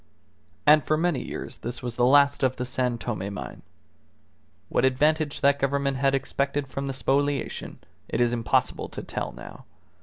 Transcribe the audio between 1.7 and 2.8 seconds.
was the last of the